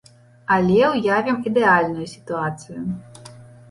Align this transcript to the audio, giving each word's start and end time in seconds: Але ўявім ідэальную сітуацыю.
Але 0.55 0.79
ўявім 0.95 1.37
ідэальную 1.53 2.05
сітуацыю. 2.17 2.81